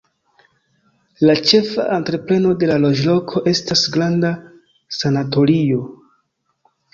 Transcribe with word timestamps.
La 1.29 1.33
ĉefa 1.49 1.85
entrepreno 1.97 2.53
de 2.63 2.69
la 2.71 2.77
loĝloko 2.85 3.43
estas 3.53 3.85
granda 3.97 4.33
sanatorio. 5.01 5.85